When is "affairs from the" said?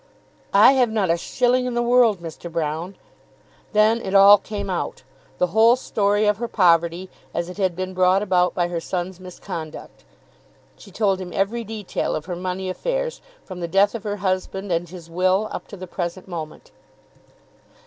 12.67-13.67